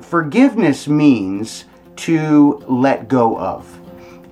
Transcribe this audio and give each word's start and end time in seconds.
Forgiveness 0.00 0.88
means 0.88 1.64
to 1.96 2.64
let 2.68 3.08
go 3.08 3.38
of. 3.38 3.78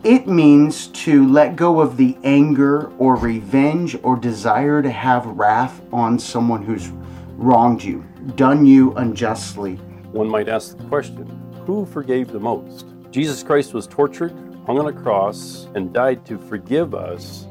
It 0.05 0.29
means 0.29 0.87
to 0.89 1.27
let 1.29 1.57
go 1.57 1.81
of 1.81 1.97
the 1.97 2.17
anger 2.23 2.93
or 2.99 3.17
revenge 3.17 3.97
or 4.03 4.17
desire 4.17 4.81
to 4.81 4.91
have 4.91 5.27
wrath 5.27 5.81
on 5.93 6.19
someone 6.19 6.63
who's 6.63 6.91
wronged 7.37 7.83
you, 7.83 8.05
done 8.37 8.65
you 8.65 8.93
unjustly. 8.95 9.75
One 10.13 10.29
might 10.29 10.49
ask 10.49 10.77
the 10.77 10.85
question 10.85 11.27
who 11.67 11.85
forgave 11.85 12.29
the 12.29 12.39
most? 12.39 12.87
Jesus 13.11 13.43
Christ 13.43 13.75
was 13.75 13.89
tortured, 13.89 14.31
hung 14.67 14.79
on 14.79 14.87
a 14.87 14.93
cross, 14.93 15.67
and 15.75 15.93
died 15.93 16.25
to 16.27 16.39
forgive 16.39 16.95
us 16.95 17.49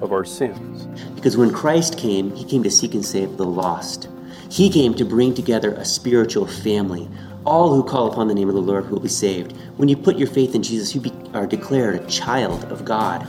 of 0.00 0.12
our 0.12 0.24
sins. 0.24 0.86
Because 1.16 1.36
when 1.36 1.52
Christ 1.52 1.98
came, 1.98 2.34
he 2.36 2.44
came 2.44 2.62
to 2.62 2.70
seek 2.70 2.94
and 2.94 3.04
save 3.04 3.36
the 3.36 3.44
lost. 3.44 4.08
He 4.52 4.68
came 4.68 4.92
to 4.96 5.04
bring 5.06 5.32
together 5.32 5.72
a 5.72 5.84
spiritual 5.86 6.46
family. 6.46 7.08
All 7.46 7.74
who 7.74 7.82
call 7.82 8.12
upon 8.12 8.28
the 8.28 8.34
name 8.34 8.50
of 8.50 8.54
the 8.54 8.60
Lord 8.60 8.90
will 8.90 9.00
be 9.00 9.08
saved. 9.08 9.56
When 9.78 9.88
you 9.88 9.96
put 9.96 10.18
your 10.18 10.28
faith 10.28 10.54
in 10.54 10.62
Jesus, 10.62 10.94
you 10.94 11.00
be, 11.00 11.10
are 11.32 11.46
declared 11.46 11.94
a 11.94 12.06
child 12.06 12.64
of 12.66 12.84
God. 12.84 13.26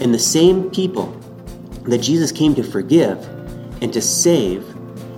And 0.00 0.14
the 0.14 0.18
same 0.18 0.70
people 0.70 1.14
that 1.82 1.98
Jesus 1.98 2.32
came 2.32 2.54
to 2.54 2.62
forgive 2.62 3.22
and 3.82 3.92
to 3.92 4.00
save 4.00 4.66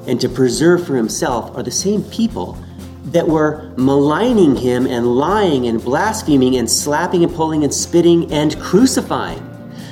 and 0.08 0.20
to 0.20 0.28
preserve 0.28 0.84
for 0.84 0.96
himself 0.96 1.56
are 1.56 1.62
the 1.62 1.70
same 1.70 2.02
people 2.10 2.58
that 3.04 3.28
were 3.28 3.72
maligning 3.76 4.56
him 4.56 4.84
and 4.84 5.14
lying 5.14 5.68
and 5.68 5.80
blaspheming 5.80 6.56
and 6.56 6.68
slapping 6.68 7.22
and 7.22 7.32
pulling 7.32 7.62
and 7.62 7.72
spitting 7.72 8.32
and 8.32 8.60
crucifying. 8.60 9.46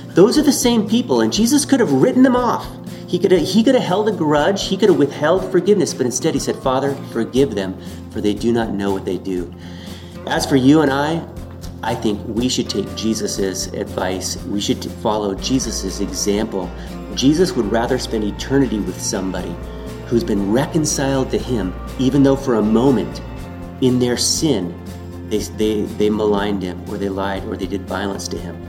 Those 0.08 0.36
are 0.36 0.42
the 0.42 0.50
same 0.50 0.88
people, 0.88 1.20
and 1.20 1.32
Jesus 1.32 1.64
could 1.64 1.78
have 1.78 1.92
written 1.92 2.24
them 2.24 2.34
off. 2.34 2.66
He 3.08 3.18
could 3.18 3.32
have, 3.32 3.40
he 3.40 3.64
could 3.64 3.74
have 3.74 3.84
held 3.84 4.08
a 4.10 4.12
grudge, 4.12 4.68
he 4.68 4.76
could 4.76 4.90
have 4.90 4.98
withheld 4.98 5.50
forgiveness, 5.50 5.94
but 5.94 6.04
instead 6.04 6.34
he 6.34 6.40
said, 6.40 6.56
Father, 6.56 6.94
forgive 7.10 7.54
them, 7.54 7.74
for 8.10 8.20
they 8.20 8.34
do 8.34 8.52
not 8.52 8.74
know 8.74 8.92
what 8.92 9.06
they 9.06 9.16
do. 9.16 9.52
As 10.26 10.44
for 10.44 10.56
you 10.56 10.82
and 10.82 10.92
I, 10.92 11.26
I 11.82 11.94
think 11.94 12.20
we 12.26 12.50
should 12.50 12.68
take 12.68 12.94
Jesus' 12.96 13.68
advice. 13.68 14.36
We 14.44 14.60
should 14.60 14.84
follow 14.84 15.34
Jesus' 15.34 16.00
example. 16.00 16.70
Jesus 17.14 17.52
would 17.52 17.72
rather 17.72 17.98
spend 17.98 18.24
eternity 18.24 18.78
with 18.78 19.00
somebody 19.00 19.56
who's 20.06 20.22
been 20.22 20.52
reconciled 20.52 21.30
to 21.30 21.38
him, 21.38 21.74
even 21.98 22.22
though 22.22 22.36
for 22.36 22.56
a 22.56 22.62
moment 22.62 23.22
in 23.80 23.98
their 23.98 24.18
sin 24.18 24.78
they, 25.30 25.38
they, 25.38 25.82
they 25.82 26.10
maligned 26.10 26.62
him 26.62 26.82
or 26.90 26.98
they 26.98 27.08
lied 27.08 27.44
or 27.44 27.56
they 27.56 27.66
did 27.66 27.82
violence 27.88 28.28
to 28.28 28.36
him. 28.36 28.60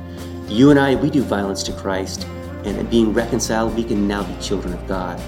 You 0.47 0.69
and 0.69 0.79
I, 0.79 0.95
we 0.95 1.09
do 1.09 1.23
violence 1.23 1.61
to 1.63 1.73
Christ, 1.73 2.25
and 2.65 2.89
being 2.89 3.13
reconciled, 3.13 3.75
we 3.75 3.83
can 3.83 4.07
now 4.07 4.23
be 4.23 4.41
children 4.41 4.73
of 4.73 4.87
God. 4.87 5.21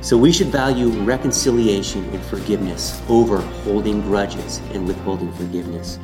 So 0.00 0.16
we 0.16 0.30
should 0.32 0.48
value 0.48 0.88
reconciliation 1.02 2.04
and 2.10 2.22
forgiveness 2.24 3.02
over 3.08 3.38
holding 3.64 4.00
grudges 4.02 4.58
and 4.72 4.86
withholding 4.86 5.32
forgiveness. 5.32 5.98